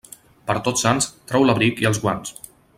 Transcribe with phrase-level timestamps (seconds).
[0.47, 2.37] Per Tots Sants, trau l'abric i els guants.